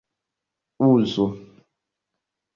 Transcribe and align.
uzu 0.89 1.27